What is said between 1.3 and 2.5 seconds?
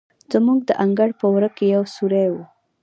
وره کې یو سورى و.